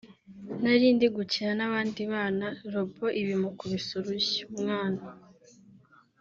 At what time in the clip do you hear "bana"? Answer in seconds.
2.13-2.47